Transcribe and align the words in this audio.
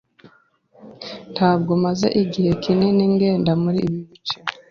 Ntabwo 1.33 1.71
maze 1.85 2.07
igihe 2.23 2.51
kinini 2.63 3.03
ngenda 3.13 3.51
muri 3.63 3.79
ibi 3.87 3.99
bice. 4.09 4.37